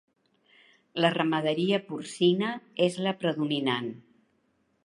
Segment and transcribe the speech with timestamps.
[1.05, 2.49] La ramaderia porcina
[2.89, 3.93] és la predominant.